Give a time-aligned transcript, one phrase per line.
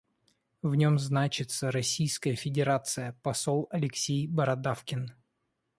[0.63, 5.13] В нем значится Российская Федерация, посол Алексей Бородавкин.